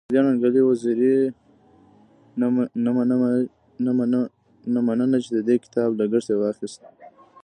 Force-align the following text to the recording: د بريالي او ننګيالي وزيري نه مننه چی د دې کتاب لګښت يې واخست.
د 0.03 0.03
بريالي 0.07 0.19
او 0.21 0.25
ننګيالي 0.29 0.61
وزيري 0.69 1.15
نه 4.73 4.79
مننه 4.87 5.17
چی 5.23 5.29
د 5.33 5.39
دې 5.47 5.55
کتاب 5.63 5.89
لګښت 5.99 6.27
يې 6.31 6.37
واخست. 6.39 6.79